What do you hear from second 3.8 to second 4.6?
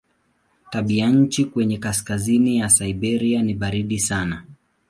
sana.